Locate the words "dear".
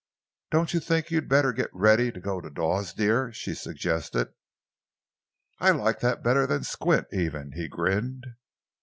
2.91-3.31